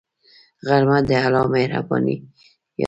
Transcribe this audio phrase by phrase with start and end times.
[0.67, 2.23] غرمه د الله مهربانۍ یاد
[2.77, 2.79] ده